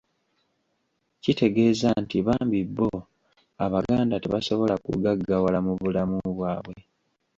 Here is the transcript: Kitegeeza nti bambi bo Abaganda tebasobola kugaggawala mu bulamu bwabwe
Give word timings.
Kitegeeza 1.21 1.89
nti 2.03 2.17
bambi 2.27 2.61
bo 2.75 2.91
Abaganda 3.65 4.15
tebasobola 4.23 4.75
kugaggawala 4.85 5.59
mu 5.65 5.73
bulamu 5.81 6.17
bwabwe 6.35 6.75